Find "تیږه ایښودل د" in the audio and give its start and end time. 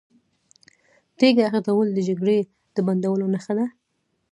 1.17-1.99